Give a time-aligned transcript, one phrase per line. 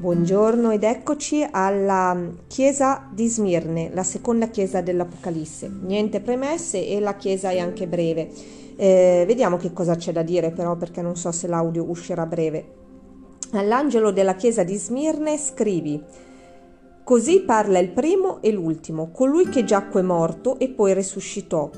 [0.00, 2.16] Buongiorno ed eccoci alla
[2.46, 5.70] chiesa di Smirne, la seconda chiesa dell'Apocalisse.
[5.82, 8.30] Niente premesse e la chiesa è anche breve.
[8.76, 12.64] Eh, vediamo che cosa c'è da dire però perché non so se l'audio uscirà breve.
[13.52, 16.02] All'angelo della chiesa di Smirne scrivi
[17.04, 21.68] Così parla il primo e l'ultimo, colui che giacque morto e poi risuscitò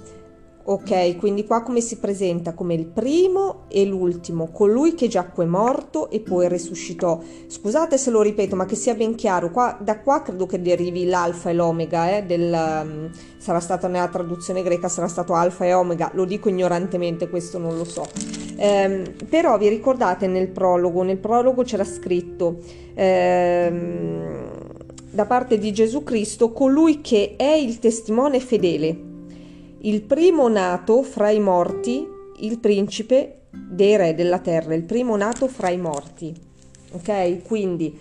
[0.65, 2.55] Ok, quindi qua come si presenta?
[2.55, 7.21] Come il primo e l'ultimo, colui che giacque morto e poi risuscitò.
[7.49, 11.07] Scusate se lo ripeto, ma che sia ben chiaro, qua, da qua credo che derivi
[11.07, 15.73] l'alfa e l'omega, eh, del, um, sarà stato nella traduzione greca, sarà stato alfa e
[15.73, 18.07] omega, lo dico ignorantemente, questo non lo so.
[18.55, 22.59] Eh, però vi ricordate nel prologo, nel prologo c'era scritto...
[22.95, 24.51] Ehm,
[25.15, 29.11] da parte di Gesù Cristo, colui che è il testimone fedele
[29.85, 32.07] il primo nato fra i morti,
[32.41, 36.35] il principe dei re della terra, il primo nato fra i morti.
[36.93, 37.43] Ok?
[37.43, 37.99] Quindi,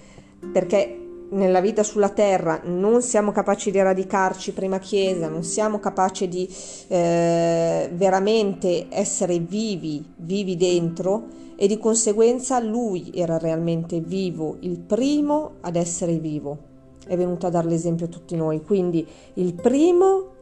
[0.52, 0.98] perché
[1.32, 6.48] nella vita sulla terra non siamo capaci di radicarci prima Chiesa, non siamo capaci di
[6.88, 15.54] eh, veramente essere vivi, vivi dentro e di conseguenza lui era realmente vivo, il primo
[15.62, 16.70] ad essere vivo.
[17.08, 20.40] È venuto a dare l'esempio a tutti noi, quindi il primo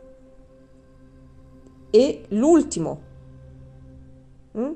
[1.90, 3.02] e l'ultimo.
[4.58, 4.72] Mm?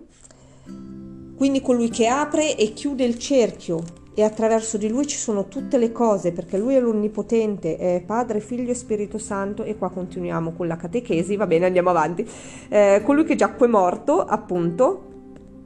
[1.36, 5.78] Quindi colui che apre e chiude il cerchio e attraverso di lui ci sono tutte
[5.78, 10.53] le cose perché lui è l'onnipotente, è Padre, Figlio e Spirito Santo e qua continuiamo
[10.53, 12.28] con la catechesi, va bene andiamo avanti.
[12.69, 15.11] Eh, colui che è morto appunto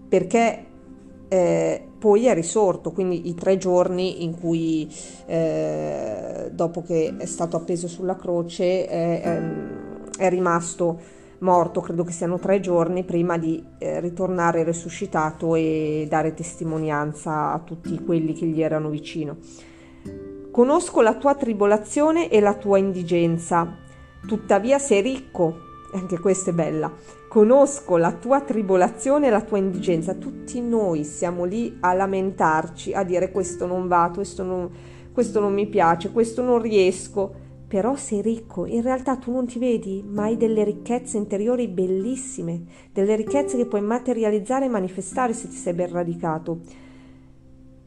[0.08, 0.66] perché
[1.28, 4.90] eh, poi è risorto, quindi i tre giorni in cui
[5.26, 9.42] eh, dopo che è stato appeso sulla croce è,
[10.18, 16.34] è rimasto morto, credo che siano tre giorni prima di eh, ritornare risuscitato e dare
[16.34, 19.38] testimonianza a tutti quelli che gli erano vicino.
[20.52, 23.76] Conosco la tua tribolazione e la tua indigenza,
[24.26, 26.92] tuttavia sei ricco, anche questa è bella.
[27.30, 30.16] Conosco la tua tribolazione e la tua indigenza.
[30.16, 34.70] Tutti noi siamo lì a lamentarci, a dire questo non va, questo non,
[35.12, 39.60] questo non mi piace, questo non riesco però sei ricco, in realtà tu non ti
[39.60, 42.64] vedi, ma hai delle ricchezze interiori bellissime,
[42.94, 46.60] delle ricchezze che puoi materializzare e manifestare se ti sei ben radicato.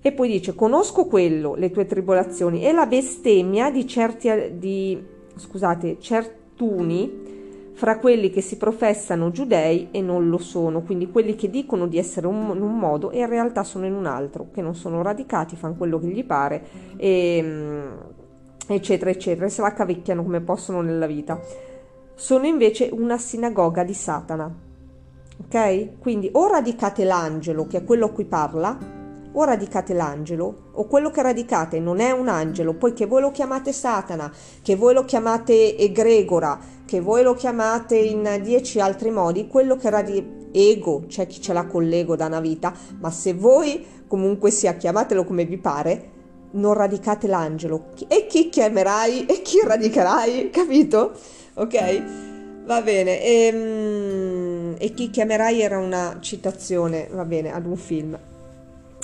[0.02, 5.02] E poi dice, conosco quello, le tue tribolazioni, e la bestemmia di certi, di,
[5.36, 7.28] scusate, certuni
[7.72, 11.96] fra quelli che si professano giudei e non lo sono, quindi quelli che dicono di
[11.96, 15.00] essere un, in un modo e in realtà sono in un altro, che non sono
[15.00, 16.62] radicati, fanno quello che gli pare
[16.98, 17.92] e mm,
[18.74, 21.40] eccetera, eccetera, e se la cavicchiano come possono nella vita.
[22.14, 24.52] Sono invece una sinagoga di Satana.
[25.44, 25.98] Ok?
[25.98, 28.76] Quindi o radicate l'angelo, che è quello a cui parla,
[29.32, 33.72] o radicate l'angelo, o quello che radicate non è un angelo, poiché voi lo chiamate
[33.72, 34.30] Satana,
[34.62, 39.88] che voi lo chiamate egregora, che voi lo chiamate in dieci altri modi, quello che
[39.88, 44.50] radicate ego, c'è chi ce l'ha con l'ego da una vita, ma se voi comunque
[44.50, 46.18] sia chiamatelo come vi pare,
[46.52, 47.90] non radicate l'angelo.
[48.08, 51.12] E chi chiamerai e chi radicherai, capito?
[51.54, 52.02] Ok?
[52.64, 53.22] Va bene.
[53.22, 58.18] E, ehm, e chi chiamerai era una citazione, va bene, ad un film.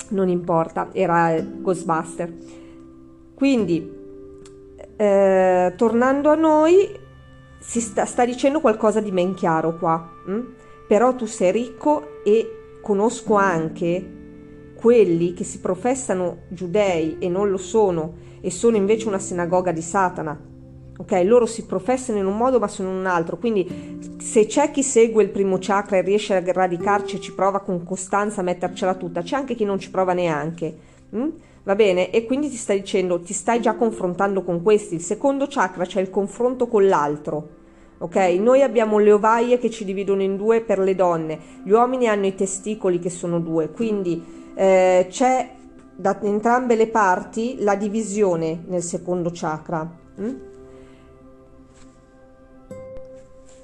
[0.09, 2.33] Non importa, era Ghostbuster.
[3.33, 3.95] Quindi,
[4.95, 6.97] eh, tornando a noi,
[7.59, 10.09] si sta, sta, dicendo qualcosa di ben chiaro qua.
[10.25, 10.41] Hm?
[10.87, 14.16] Però tu sei ricco e conosco anche
[14.77, 19.81] quelli che si professano giudei e non lo sono e sono invece una sinagoga di
[19.81, 20.39] Satana.
[20.99, 24.71] Ok, loro si professano in un modo ma sono in un altro, quindi se c'è
[24.71, 28.43] chi segue il primo chakra e riesce a radicarci e ci prova con costanza a
[28.43, 30.75] mettercela tutta, c'è anche chi non ci prova neanche.
[31.15, 31.29] Mm?
[31.63, 32.11] Va bene?
[32.11, 34.95] E quindi ti sta dicendo, ti stai già confrontando con questi.
[34.95, 37.49] Il secondo chakra c'è il confronto con l'altro.
[37.99, 38.15] Ok?
[38.39, 42.27] Noi abbiamo le ovaie che ci dividono in due per le donne, gli uomini hanno
[42.27, 45.51] i testicoli che sono due, quindi eh, c'è
[45.95, 49.87] da entrambe le parti la divisione nel secondo chakra.
[50.19, 50.35] Mm?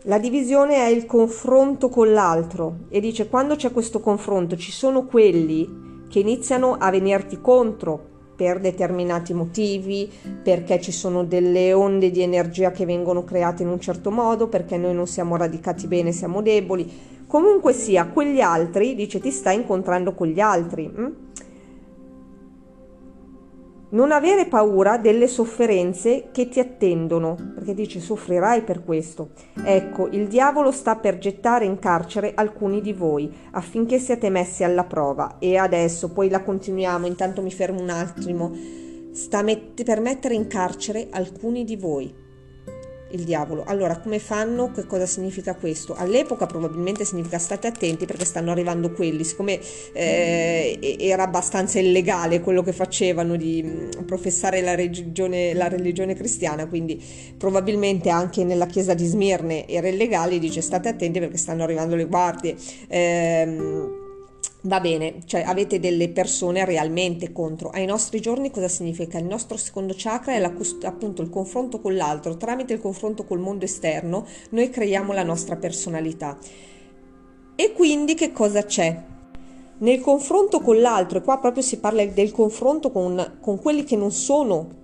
[0.04, 5.06] La divisione è il confronto con l'altro e dice quando c'è questo confronto ci sono
[5.06, 10.12] quelli che iniziano a venirti contro per determinati motivi,
[10.44, 14.76] perché ci sono delle onde di energia che vengono create in un certo modo, perché
[14.78, 16.92] noi non siamo radicati bene, siamo deboli,
[17.34, 20.86] Comunque sia, quegli altri, dice, ti stai incontrando con gli altri.
[20.86, 21.12] Hm?
[23.90, 29.32] Non avere paura delle sofferenze che ti attendono, perché dice soffrirai per questo.
[29.66, 34.84] Ecco, il diavolo sta per gettare in carcere alcuni di voi affinché siate messi alla
[34.84, 35.38] prova.
[35.40, 38.52] E adesso, poi la continuiamo, intanto mi fermo un attimo.
[39.12, 42.23] Sta met- per mettere in carcere alcuni di voi
[43.14, 43.64] il diavolo.
[43.66, 44.72] Allora, come fanno?
[44.72, 45.96] Che cosa significa questo?
[45.96, 49.60] All'epoca probabilmente significa state attenti perché stanno arrivando quelli, siccome
[49.94, 56.68] eh, era abbastanza illegale quello che facevano di mm, professare la religione, la religione cristiana,
[56.68, 57.02] quindi
[57.38, 62.06] probabilmente anche nella chiesa di Smirne era illegale, dice state attenti perché stanno arrivando le
[62.06, 62.56] guardie.
[62.88, 64.02] Eh,
[64.66, 67.70] Va bene, cioè avete delle persone realmente contro.
[67.70, 69.18] Ai nostri giorni cosa significa?
[69.18, 72.38] Il nostro secondo chakra è la, appunto il confronto con l'altro.
[72.38, 76.38] Tramite il confronto col mondo esterno noi creiamo la nostra personalità.
[77.56, 79.04] E quindi che cosa c'è?
[79.80, 83.98] Nel confronto con l'altro, e qua proprio si parla del confronto con, con quelli che
[83.98, 84.83] non sono?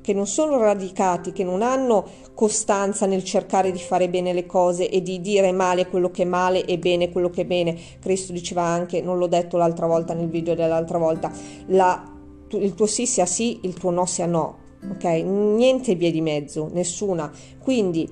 [0.00, 4.88] Che non sono radicati, che non hanno costanza nel cercare di fare bene le cose
[4.88, 7.76] e di dire male quello che è male e bene quello che è bene.
[8.00, 11.30] Cristo diceva anche, non l'ho detto l'altra volta nel video dell'altra volta,
[11.66, 12.10] la,
[12.52, 14.66] il tuo sì sia sì, il tuo no sia no.
[14.90, 15.04] Ok?
[15.04, 17.30] Niente via di mezzo, nessuna.
[17.62, 18.08] Quindi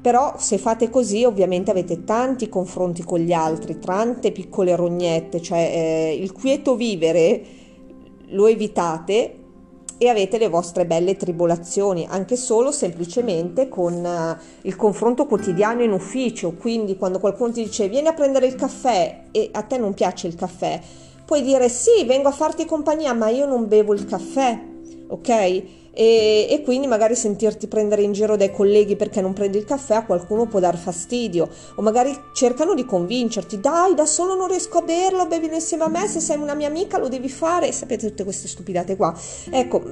[0.00, 5.58] però se fate così ovviamente avete tanti confronti con gli altri, tante piccole rognette, cioè
[5.58, 7.42] eh, il quieto vivere
[8.28, 9.39] lo evitate
[10.02, 15.92] e avete le vostre belle tribolazioni, anche solo semplicemente con uh, il confronto quotidiano in
[15.92, 16.52] ufficio.
[16.52, 20.26] Quindi quando qualcuno ti dice vieni a prendere il caffè e a te non piace
[20.26, 20.80] il caffè,
[21.26, 24.58] puoi dire sì, vengo a farti compagnia, ma io non bevo il caffè,
[25.08, 25.62] ok?
[26.00, 29.96] E, e, quindi magari sentirti prendere in giro dai colleghi perché non prendi il caffè
[29.96, 31.46] a qualcuno può dar fastidio.
[31.74, 35.88] O magari cercano di convincerti dai da solo non riesco a berlo bevi insieme a
[35.88, 37.70] me se sei una mia amica lo devi fare.
[37.72, 39.14] Sapete tutte queste stupidate qua.
[39.50, 39.82] Ecco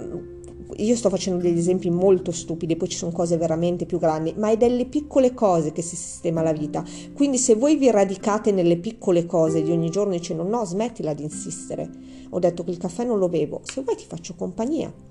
[0.77, 4.49] io sto facendo degli esempi molto stupidi, poi ci sono cose veramente più grandi, ma
[4.49, 6.83] è delle piccole cose che si sistema la vita.
[7.13, 11.25] Quindi se voi vi radicate nelle piccole cose di ogni giorno dicendo no, smettila di
[11.25, 11.91] insistere.
[12.31, 15.08] Ho detto che il caffè non lo bevo, se vuoi ti faccio compagnia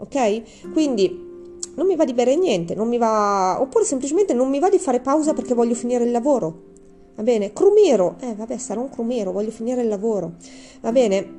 [0.00, 0.72] ok?
[0.72, 1.28] Quindi
[1.74, 4.78] non mi va di bere niente, non mi va, oppure semplicemente non mi va di
[4.78, 6.68] fare pausa perché voglio finire il lavoro.
[7.14, 7.52] Va bene?
[7.52, 10.34] Crumiro, eh vabbè, sarò un crumiro, voglio finire il lavoro.
[10.80, 11.38] Va bene?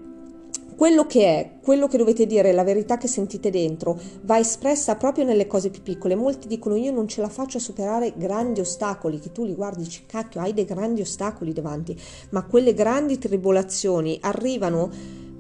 [0.76, 5.26] Quello che è, quello che dovete dire, la verità che sentite dentro, va espressa proprio
[5.26, 6.16] nelle cose più piccole.
[6.16, 9.82] Molti dicono io non ce la faccio a superare grandi ostacoli, che tu li guardi
[9.82, 11.96] e dici cacchio, hai dei grandi ostacoli davanti,
[12.32, 14.90] ma quelle grandi tribolazioni arrivano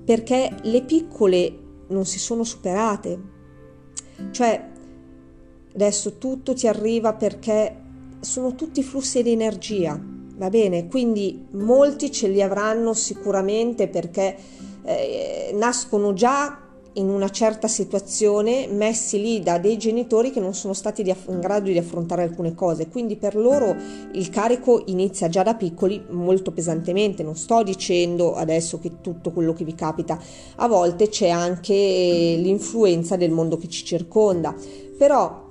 [0.05, 3.19] perché le piccole non si sono superate.
[4.31, 4.69] Cioè,
[5.73, 7.75] adesso tutto ti arriva perché
[8.19, 9.99] sono tutti flussi di energia,
[10.35, 10.87] va bene?
[10.87, 14.35] Quindi molti ce li avranno sicuramente perché
[14.83, 16.60] eh, nascono già
[16.93, 21.69] in una certa situazione messi lì da dei genitori che non sono stati in grado
[21.69, 23.75] di affrontare alcune cose, quindi per loro
[24.11, 29.53] il carico inizia già da piccoli molto pesantemente, non sto dicendo adesso che tutto quello
[29.53, 30.19] che vi capita,
[30.55, 34.53] a volte c'è anche l'influenza del mondo che ci circonda,
[34.97, 35.49] però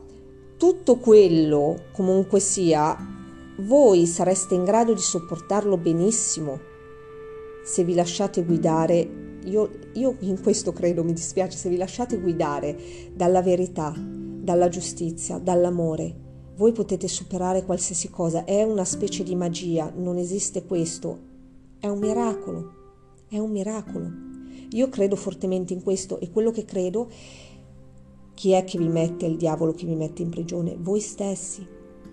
[0.58, 2.96] tutto quello comunque sia,
[3.60, 6.60] voi sareste in grado di sopportarlo benissimo
[7.64, 12.76] se vi lasciate guidare io, io in questo credo, mi dispiace, se vi lasciate guidare
[13.14, 19.90] dalla verità, dalla giustizia, dall'amore, voi potete superare qualsiasi cosa, è una specie di magia,
[19.96, 21.18] non esiste questo,
[21.78, 22.72] è un miracolo,
[23.28, 24.10] è un miracolo.
[24.72, 27.08] Io credo fortemente in questo e quello che credo,
[28.34, 30.76] chi è che vi mette il diavolo che vi mette in prigione?
[30.78, 31.66] Voi stessi.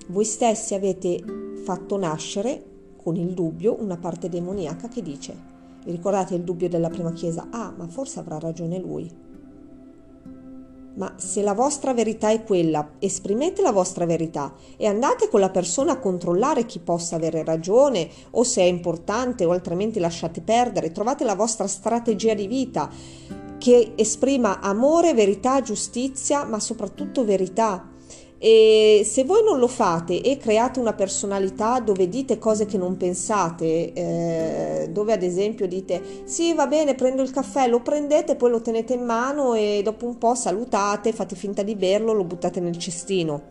[0.08, 1.22] Voi stessi avete
[1.64, 2.64] fatto nascere
[2.96, 5.56] con il dubbio una parte demoniaca che dice
[5.88, 7.48] vi ricordate il dubbio della prima chiesa?
[7.50, 9.10] Ah, ma forse avrà ragione lui.
[10.96, 15.50] Ma se la vostra verità è quella, esprimete la vostra verità e andate con la
[15.50, 20.92] persona a controllare chi possa avere ragione o se è importante o altrimenti lasciate perdere.
[20.92, 22.90] Trovate la vostra strategia di vita
[23.58, 27.96] che esprima amore, verità, giustizia, ma soprattutto verità
[28.40, 32.96] e se voi non lo fate e create una personalità dove dite cose che non
[32.96, 38.52] pensate, eh, dove ad esempio dite sì va bene prendo il caffè, lo prendete, poi
[38.52, 42.60] lo tenete in mano e dopo un po' salutate, fate finta di berlo, lo buttate
[42.60, 43.44] nel cestino.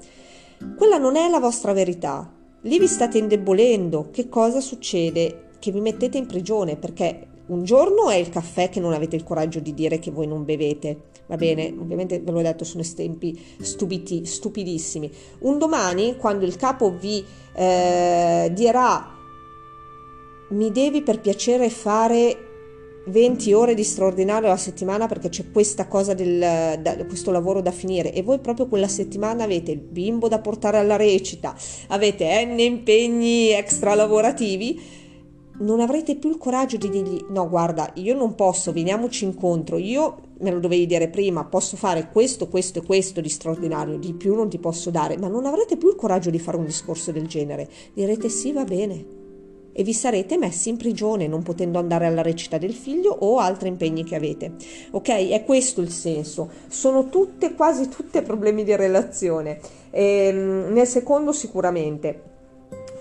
[0.77, 2.31] Quella non è la vostra verità.
[2.63, 4.09] Lì vi state indebolendo.
[4.11, 5.49] Che cosa succede?
[5.59, 9.23] Che vi mettete in prigione perché un giorno è il caffè che non avete il
[9.23, 11.75] coraggio di dire che voi non bevete, va bene?
[11.79, 15.11] Ovviamente ve l'ho detto, sono esempi stupidi, stupidissimi.
[15.41, 19.15] Un domani, quando il capo vi eh, dirà
[20.49, 22.47] mi devi per piacere fare
[23.07, 26.39] 20 ore di straordinario alla settimana perché c'è questa cosa del
[26.81, 30.79] da, questo lavoro da finire e voi proprio quella settimana avete il bimbo da portare
[30.79, 31.55] alla recita,
[31.89, 34.81] avete n impegni extra lavorativi,
[35.59, 40.25] non avrete più il coraggio di dirgli no guarda io non posso, veniamoci incontro, io
[40.39, 44.35] me lo dovevi dire prima, posso fare questo, questo e questo di straordinario, di più
[44.35, 47.27] non ti posso dare, ma non avrete più il coraggio di fare un discorso del
[47.27, 49.25] genere, direte sì va bene
[49.79, 53.69] e vi sarete messi in prigione non potendo andare alla recita del figlio o altri
[53.69, 54.55] impegni che avete.
[54.93, 55.29] Ok?
[55.29, 56.49] È questo il senso.
[56.69, 59.61] Sono tutte, quasi tutte problemi di relazione.
[59.91, 62.23] Ehm, nel secondo sicuramente.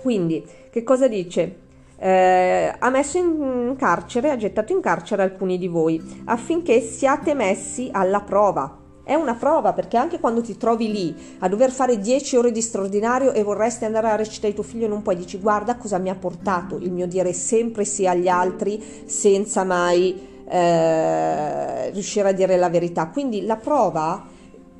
[0.02, 1.64] Quindi, che cosa dice?
[1.98, 7.88] Eh, ha messo in carcere, ha gettato in carcere alcuni di voi affinché siate messi
[7.90, 12.36] alla prova è una prova perché anche quando ti trovi lì a dover fare 10
[12.38, 15.98] ore di straordinario e vorresti andare a recitare tuo figlio non puoi, dici guarda cosa
[15.98, 22.32] mi ha portato il mio dire sempre sì agli altri senza mai eh, riuscire a
[22.32, 23.08] dire la verità.
[23.08, 24.24] Quindi la prova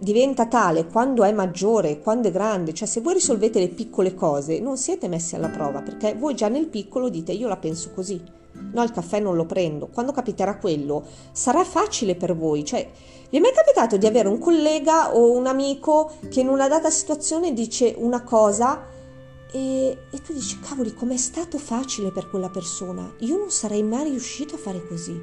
[0.06, 4.60] diventa tale quando è maggiore, quando è grande, cioè se voi risolvete le piccole cose
[4.60, 8.22] non siete messi alla prova perché voi già nel piccolo dite io la penso così,
[8.72, 12.88] no il caffè non lo prendo, quando capiterà quello sarà facile per voi, cioè
[13.28, 16.88] vi è mai capitato di avere un collega o un amico che in una data
[16.88, 18.86] situazione dice una cosa
[19.50, 23.12] e, e tu dici cavoli com'è stato facile per quella persona?
[23.20, 25.20] Io non sarei mai riuscito a fare così.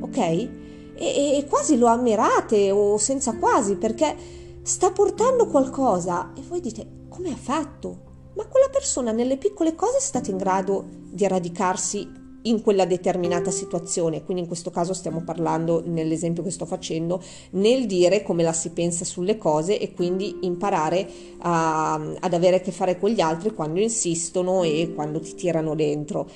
[0.00, 0.48] Ok?
[0.96, 4.16] E, e, quasi lo ammirate o senza quasi perché
[4.62, 8.04] sta portando qualcosa e voi dite come ha fatto?
[8.34, 13.50] Ma quella persona nelle piccole cose è stata in grado di radicarsi in quella determinata
[13.50, 17.22] situazione, quindi in questo caso stiamo parlando nell'esempio che sto facendo,
[17.52, 22.60] nel dire come la si pensa sulle cose e quindi imparare a, ad avere a
[22.60, 26.28] che fare con gli altri quando insistono e quando ti tirano dentro.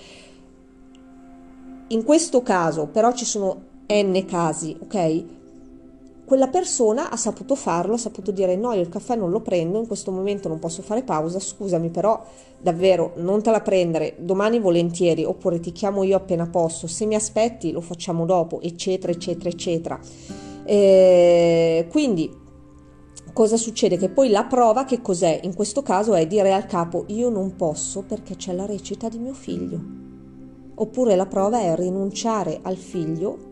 [1.88, 5.24] In questo caso però ci sono n casi, ok?
[6.30, 9.80] quella persona ha saputo farlo, ha saputo dire no, io il caffè non lo prendo,
[9.80, 12.24] in questo momento non posso fare pausa, scusami però
[12.60, 17.16] davvero non te la prendere, domani volentieri, oppure ti chiamo io appena posso, se mi
[17.16, 20.00] aspetti lo facciamo dopo, eccetera, eccetera, eccetera.
[20.62, 22.32] E quindi
[23.32, 23.96] cosa succede?
[23.96, 25.40] Che poi la prova che cos'è?
[25.42, 29.18] In questo caso è dire al capo io non posso perché c'è la recita di
[29.18, 29.80] mio figlio.
[30.76, 33.49] Oppure la prova è rinunciare al figlio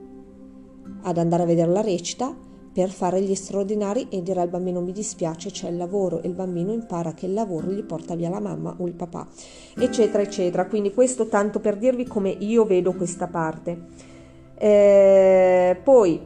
[1.09, 2.35] ad andare a vedere la recita
[2.73, 6.23] per fare gli straordinari e dire al bambino mi dispiace c'è il lavoro.
[6.23, 9.27] E il bambino impara che il lavoro gli porta via la mamma o il papà
[9.77, 10.67] eccetera eccetera.
[10.67, 14.07] Quindi questo tanto per dirvi come io vedo questa parte.
[14.55, 16.21] Eh, poi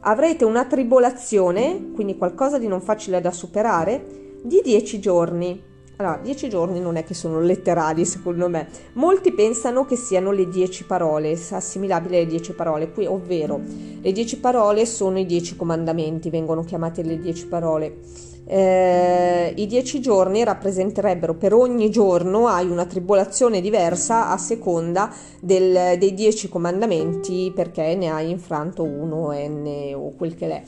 [0.00, 5.62] avrete una tribolazione quindi qualcosa di non facile da superare di 10 giorni
[6.00, 8.68] allora, dieci giorni non è che sono letterali secondo me.
[8.92, 13.60] Molti pensano che siano le dieci parole, assimilabili alle dieci parole, qui ovvero
[14.00, 17.96] le dieci parole sono i dieci comandamenti, vengono chiamate le dieci parole.
[18.44, 25.98] Eh, I dieci giorni rappresenterebbero per ogni giorno hai una tribolazione diversa a seconda del,
[25.98, 30.62] dei dieci comandamenti perché ne hai infranto uno, n o quel che è.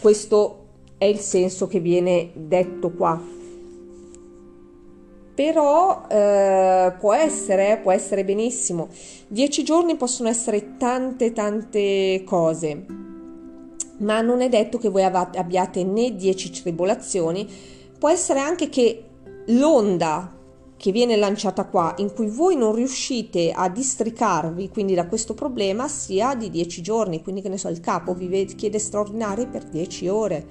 [0.00, 0.58] Questo
[0.96, 3.34] è il senso che viene detto qua
[5.36, 8.88] però eh, può essere, può essere benissimo.
[9.28, 12.86] Dieci giorni possono essere tante tante cose,
[13.98, 17.46] ma non è detto che voi abbiate né dieci tribolazioni,
[17.98, 19.04] può essere anche che
[19.48, 20.32] l'onda
[20.78, 25.86] che viene lanciata qua, in cui voi non riuscite a districarvi quindi da questo problema,
[25.86, 30.08] sia di dieci giorni, quindi che ne so, il capo vi chiede straordinari per dieci
[30.08, 30.46] ore,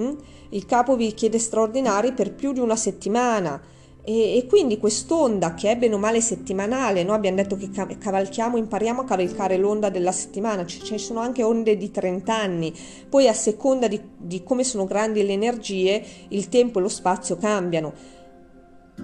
[0.00, 0.12] mm?
[0.50, 3.60] il capo vi chiede straordinari per più di una settimana,
[4.06, 8.58] e, e, quindi quest'onda che è bene o male settimanale, noi abbiamo detto che cavalchiamo,
[8.58, 12.74] impariamo a cavalcare l'onda della settimana, ci, ci sono anche onde di 30 anni,
[13.08, 17.38] poi a seconda di, di come sono grandi le energie, il tempo e lo spazio
[17.38, 17.92] cambiano.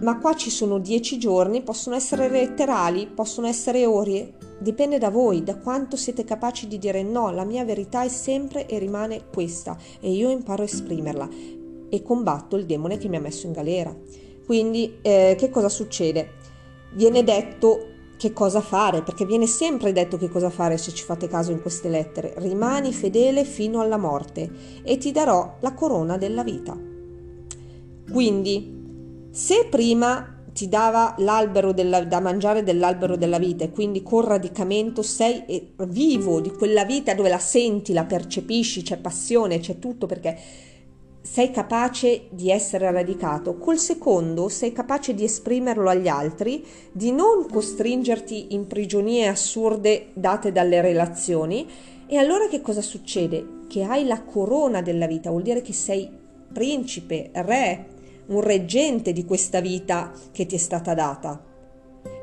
[0.03, 5.43] Ma qua ci sono 10 giorni, possono essere letterali, possono essere ore, dipende da voi,
[5.43, 9.77] da quanto siete capaci di dire no, la mia verità è sempre e rimane questa
[9.99, 11.29] e io imparo a esprimerla
[11.89, 13.97] e combatto il demone che mi ha messo in galera.
[14.51, 16.31] Quindi eh, che cosa succede?
[16.95, 21.29] Viene detto che cosa fare, perché viene sempre detto che cosa fare se ci fate
[21.29, 22.35] caso in queste lettere.
[22.39, 24.51] Rimani fedele fino alla morte
[24.83, 26.77] e ti darò la corona della vita.
[28.11, 34.25] Quindi, se prima ti dava l'albero della, da mangiare dell'albero della vita e quindi con
[34.25, 40.07] radicamento sei vivo di quella vita dove la senti, la percepisci, c'è passione, c'è tutto
[40.07, 40.37] perché
[41.23, 47.47] sei capace di essere radicato, col secondo sei capace di esprimerlo agli altri, di non
[47.51, 51.69] costringerti in prigionie assurde date dalle relazioni.
[52.07, 53.67] E allora che cosa succede?
[53.69, 56.11] Che hai la corona della vita, vuol dire che sei
[56.53, 57.87] principe, re,
[58.27, 61.45] un reggente di questa vita che ti è stata data.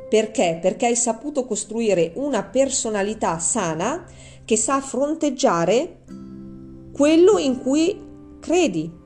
[0.10, 0.58] Perché?
[0.62, 4.06] Perché hai saputo costruire una personalità sana
[4.44, 5.98] che sa fronteggiare
[6.94, 8.07] quello in cui
[8.40, 9.06] credi.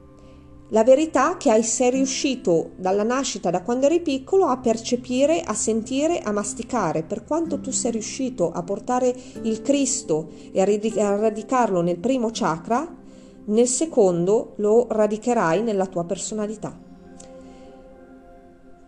[0.69, 5.53] La verità che hai, sei riuscito dalla nascita, da quando eri piccolo, a percepire, a
[5.53, 7.03] sentire, a masticare.
[7.03, 12.99] Per quanto tu sei riuscito a portare il Cristo e a radicarlo nel primo chakra,
[13.43, 16.77] nel secondo lo radicherai nella tua personalità.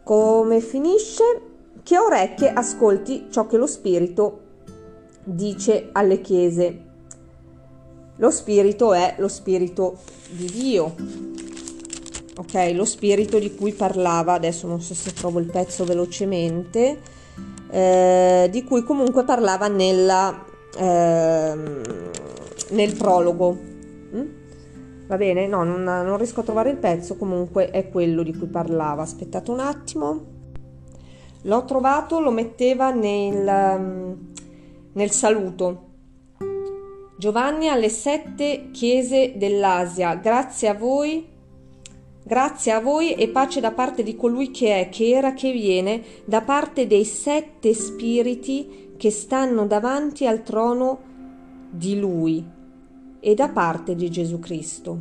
[0.04, 1.24] Come finisce?
[1.84, 4.40] Che orecchie ascolti ciò che lo Spirito
[5.26, 6.92] dice alle chiese.
[8.18, 9.98] Lo spirito è lo spirito
[10.30, 10.96] di Dio.
[12.36, 17.00] Ok, lo spirito di cui parlava, adesso non so se trovo il pezzo velocemente,
[17.70, 20.44] eh, di cui comunque parlava nella,
[20.78, 21.56] eh,
[22.70, 23.58] nel prologo.
[24.16, 24.26] Mm?
[25.08, 25.48] Va bene?
[25.48, 29.02] No, non, non riesco a trovare il pezzo, comunque è quello di cui parlava.
[29.02, 30.26] Aspettate un attimo.
[31.44, 34.18] L'ho trovato, lo metteva nel,
[34.92, 35.92] nel saluto
[37.24, 41.26] Giovanni alle sette chiese dell'Asia, grazie a voi,
[42.22, 46.04] grazie a voi e pace da parte di colui che è, che era, che viene,
[46.26, 51.00] da parte dei sette spiriti che stanno davanti al trono
[51.70, 52.46] di lui
[53.22, 55.00] e da parte di Gesù Cristo.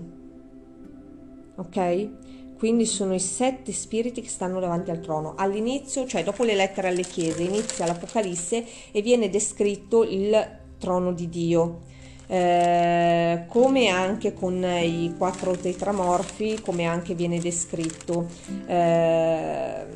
[1.56, 2.10] Ok?
[2.56, 5.34] Quindi sono i sette spiriti che stanno davanti al trono.
[5.36, 11.28] All'inizio, cioè dopo le lettere alle chiese, inizia l'Apocalisse e viene descritto il trono di
[11.28, 11.90] Dio
[12.26, 18.26] eh, come anche con i quattro tetramorfi, come anche viene descritto
[18.66, 19.86] eh,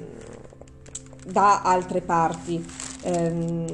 [1.27, 2.65] da altre parti.
[3.03, 3.65] Eh,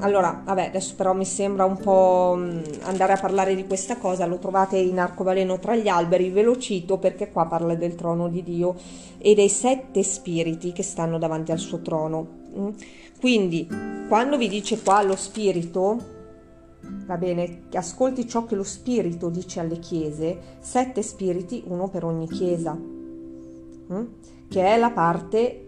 [0.00, 4.26] allora, vabbè, adesso però mi sembra un po' mm, andare a parlare di questa cosa,
[4.26, 8.28] lo trovate in arcobaleno tra gli alberi, ve lo cito perché qua parla del trono
[8.28, 8.74] di Dio
[9.18, 12.26] e dei sette spiriti che stanno davanti al suo trono.
[12.58, 12.68] Mm?
[13.20, 13.68] Quindi,
[14.08, 16.11] quando vi dice qua lo spirito,
[17.04, 22.28] va bene, ascolti ciò che lo spirito dice alle chiese, sette spiriti, uno per ogni
[22.28, 24.06] chiesa, hm?
[24.48, 25.66] che è la parte,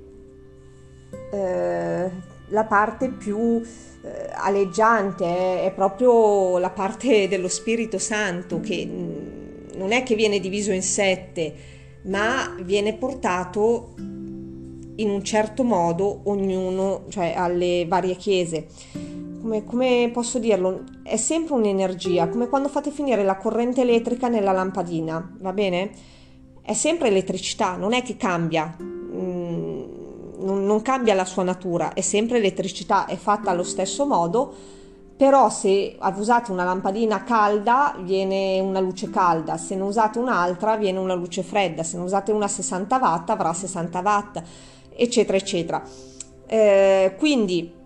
[1.33, 2.11] eh,
[2.49, 9.93] la parte più eh, aleggiante, è, proprio la parte dello Spirito Santo che mh, non
[9.93, 11.55] è che viene diviso in sette,
[12.05, 18.67] ma viene portato in un certo modo ognuno, cioè alle varie chiese
[19.45, 24.53] come, come, posso dirlo, è sempre un'energia, come quando fate finire la corrente elettrica nella
[24.53, 25.91] lampadina, va bene?
[26.63, 29.83] È sempre elettricità, non è che cambia, mm,
[30.39, 34.51] non, cambia la sua natura, è sempre elettricità, è fatta allo stesso modo,
[35.15, 40.99] però se usate una lampadina calda viene una luce calda, se ne usate un'altra viene
[40.99, 44.43] una luce fredda, se ne usate una 60 watt avrà 60 watt,
[44.97, 45.83] eccetera, eccetera.
[46.47, 47.83] Eh, quindi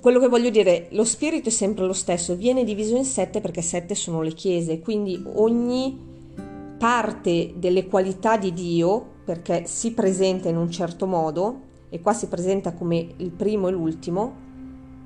[0.00, 3.62] quello che voglio dire, lo spirito è sempre lo stesso, viene diviso in sette perché
[3.62, 5.98] sette sono le chiese, quindi ogni
[6.78, 12.28] parte delle qualità di Dio, perché si presenta in un certo modo, e qua si
[12.28, 14.44] presenta come il primo e l'ultimo,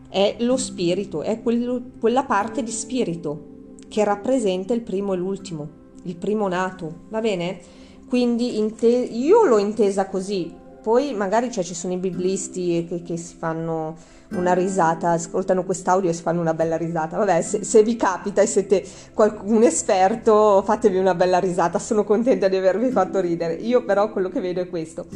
[0.08, 3.48] è lo spirito, è quello, quella parte di spirito
[3.88, 5.68] che rappresenta il primo e l'ultimo,
[6.02, 7.60] il primo nato, va bene?
[8.08, 13.16] Quindi inte- io l'ho intesa così, poi magari cioè, ci sono i biblisti che, che,
[13.16, 13.96] si fanno
[14.30, 17.16] una risata, ascoltano quest'audio e si fanno una bella risata.
[17.16, 22.48] Vabbè, se, se vi capita e siete qualcun esperto, fatevi una bella risata, sono contenta
[22.48, 23.54] di avervi fatto ridere.
[23.54, 25.06] Io però quello che vedo è questo.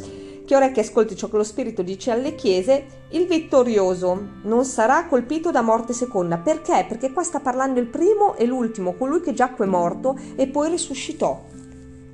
[0.45, 5.07] Che ora che ascolti ciò che lo Spirito dice alle chiese, il vittorioso non sarà
[5.07, 6.37] colpito da morte seconda.
[6.37, 6.85] Perché?
[6.87, 11.53] Perché qua sta parlando il primo e l'ultimo, colui che giacque morto e poi risuscitò.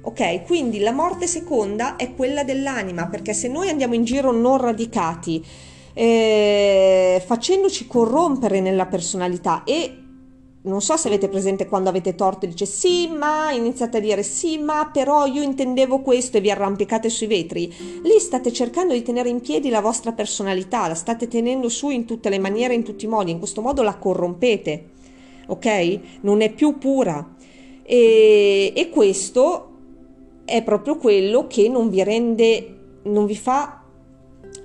[0.04, 4.58] Ok, quindi la morte seconda è quella dell'anima, perché se noi andiamo in giro non
[4.58, 5.46] radicati,
[5.94, 9.98] eh, facendoci corrompere nella personalità e
[10.64, 14.22] non so se avete presente quando avete torto e dice sì ma iniziate a dire
[14.22, 17.74] sì ma però io intendevo questo e vi arrampicate sui vetri.
[18.04, 22.06] Lì state cercando di tenere in piedi la vostra personalità la state tenendo su in
[22.06, 25.00] tutte le maniere in tutti i modi in questo modo la corrompete
[25.52, 26.00] ok?
[26.22, 27.36] Non è più pura.
[27.84, 29.71] E, e questo
[30.52, 33.82] è proprio quello che non vi rende, non vi fa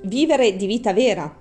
[0.02, 1.32] vivere di vita vera.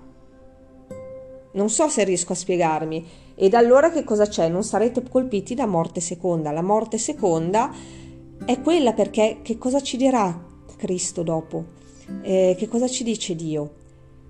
[1.52, 3.04] Non so se riesco a spiegarmi.
[3.34, 4.48] Ed allora che cosa c'è?
[4.48, 6.52] Non sarete colpiti da morte seconda.
[6.52, 7.72] La morte seconda
[8.44, 10.44] è quella perché che cosa ci dirà
[10.76, 11.64] Cristo dopo?
[12.22, 13.84] Eh, che cosa ci dice Dio?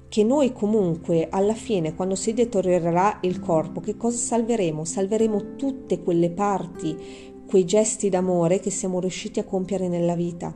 [0.09, 4.85] Che noi comunque alla fine, quando si deteriorerà il corpo, che cosa salveremo?
[4.85, 10.55] Salveremo tutte quelle parti, quei gesti d'amore che siamo riusciti a compiere nella vita.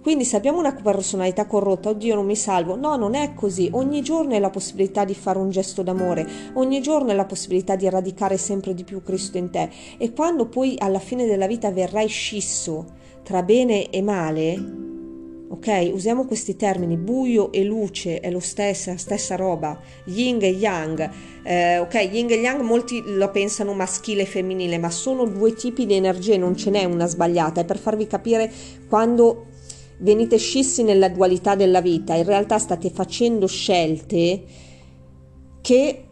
[0.00, 3.68] Quindi se abbiamo una personalità corrotta, oddio non mi salvo, no, non è così.
[3.72, 7.76] Ogni giorno è la possibilità di fare un gesto d'amore, ogni giorno è la possibilità
[7.76, 9.70] di radicare sempre di più Cristo in te.
[9.98, 14.91] E quando poi alla fine della vita verrai scisso tra bene e male,
[15.52, 15.90] ok?
[15.92, 21.10] Usiamo questi termini, buio e luce è lo stesso, stessa roba, yin e yang,
[21.42, 22.08] eh, ok?
[22.10, 26.38] Yin e yang molti lo pensano maschile e femminile, ma sono due tipi di energie,
[26.38, 28.50] non ce n'è una sbagliata, è per farvi capire
[28.88, 29.48] quando
[29.98, 34.42] venite scissi nella dualità della vita, in realtà state facendo scelte
[35.60, 36.04] che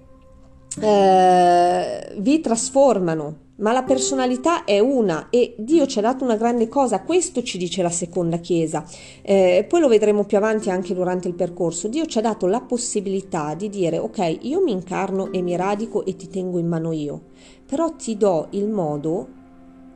[0.81, 6.68] eh, vi trasformano, ma la personalità è una e Dio ci ha dato una grande
[6.68, 8.85] cosa, questo ci dice la seconda chiesa,
[9.23, 12.61] eh, poi lo vedremo più avanti anche durante il percorso, Dio ci ha dato la
[12.61, 16.92] possibilità di dire ok, io mi incarno e mi radico e ti tengo in mano
[16.92, 17.23] io,
[17.66, 19.38] però ti do il modo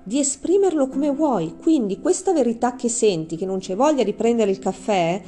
[0.04, 1.56] di esprimerlo come vuoi.
[1.60, 5.20] Quindi questa verità che senti, che non c'è voglia di prendere il caffè,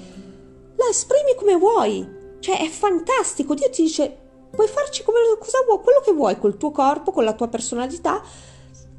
[0.76, 2.06] la esprimi come vuoi.
[2.38, 3.54] Cioè è fantastico.
[3.54, 4.25] Dio ti dice,
[4.56, 8.20] puoi farci come, cosa vuoi, quello che vuoi col tuo corpo, con la tua personalità.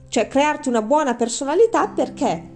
[0.08, 2.56] Cioè crearti una buona personalità perché?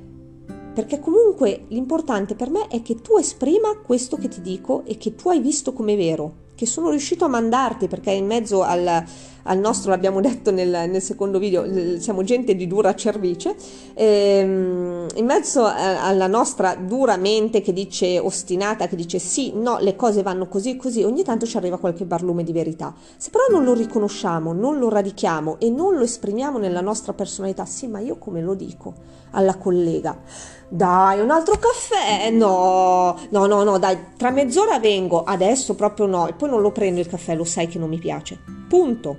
[0.74, 5.16] Perché comunque l'importante per me è che tu esprima questo che ti dico e che
[5.16, 9.58] tu hai visto come vero che sono riuscito a mandarti perché in mezzo al, al
[9.58, 11.66] nostro, l'abbiamo detto nel, nel, secondo video,
[12.00, 13.56] siamo gente di dura cervice,
[13.96, 19.80] ehm, in mezzo a, alla nostra dura mente che dice ostinata, che dice sì, no,
[19.80, 22.94] le cose vanno così, così, ogni tanto ci arriva qualche barlume di verità.
[23.18, 27.66] Se però non lo riconosciamo, non lo radichiamo e non lo esprimiamo nella nostra personalità,
[27.66, 28.94] sì, ma io come lo dico
[29.32, 30.16] alla collega?
[30.74, 32.30] Dai, un altro caffè?
[32.30, 36.72] No, no, no, no, dai, tra mezz'ora vengo, adesso proprio no, e poi non lo
[36.72, 38.40] prendo il caffè, lo sai che non mi piace.
[38.70, 39.18] Punto.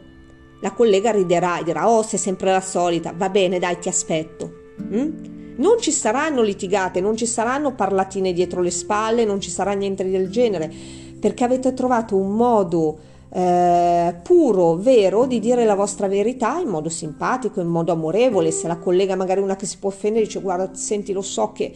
[0.62, 4.50] La collega riderà e dirà, oh, sei sempre la solita, va bene, dai, ti aspetto.
[4.82, 5.56] Mm?
[5.56, 10.08] Non ci saranno litigate, non ci saranno parlatine dietro le spalle, non ci sarà niente
[10.08, 10.72] del genere,
[11.20, 12.98] perché avete trovato un modo
[13.34, 18.50] eh, puro, vero, di dire la vostra verità in modo simpatico, in modo amorevole.
[18.50, 21.72] Se la collega magari una che si può offendere dice guarda, senti, lo so che,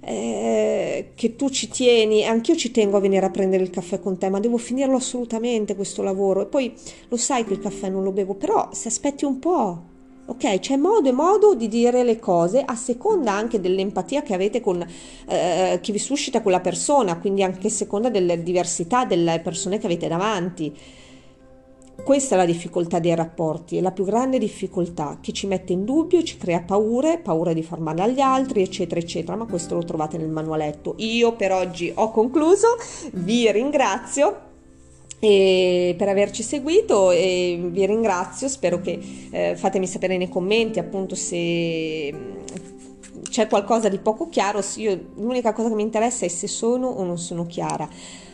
[0.00, 4.18] eh, che tu ci tieni, anch'io ci tengo a venire a prendere il caffè con
[4.18, 6.42] te, ma devo finirlo assolutamente questo lavoro.
[6.42, 6.74] E poi
[7.08, 9.82] lo sai che il caffè non lo bevo, però se aspetti un po',
[10.30, 14.60] Ok, c'è modo e modo di dire le cose a seconda anche dell'empatia che avete
[14.60, 14.86] con
[15.26, 19.86] eh, chi vi suscita quella persona, quindi anche a seconda delle diversità delle persone che
[19.86, 20.76] avete davanti.
[22.04, 25.86] Questa è la difficoltà dei rapporti, è la più grande difficoltà che ci mette in
[25.86, 29.84] dubbio, ci crea paure, paura di far male agli altri, eccetera, eccetera, ma questo lo
[29.84, 30.92] trovate nel manualetto.
[30.98, 32.76] Io per oggi ho concluso,
[33.12, 34.47] vi ringrazio
[35.20, 39.00] per averci seguito e vi ringrazio, spero che
[39.30, 42.36] eh, fatemi sapere nei commenti appunto se mm,
[43.28, 47.04] c'è qualcosa di poco chiaro, io, l'unica cosa che mi interessa è se sono o
[47.04, 47.88] non sono chiara.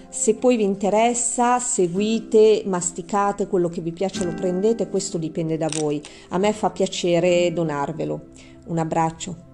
[0.08, 5.68] Se poi vi interessa, seguite, masticate quello che vi piace, lo prendete, questo dipende da
[5.80, 6.00] voi.
[6.28, 8.26] A me fa piacere donarvelo.
[8.66, 9.53] Un abbraccio.